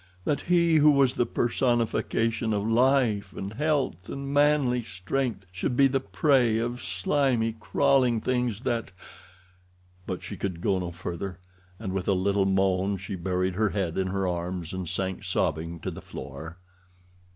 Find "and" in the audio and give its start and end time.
3.33-3.53, 4.09-4.33, 11.77-11.93, 14.73-14.89